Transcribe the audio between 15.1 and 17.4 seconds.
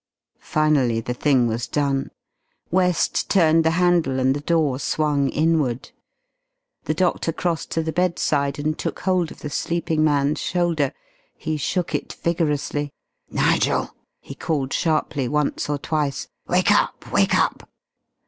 once or twice. "Wake up! Wake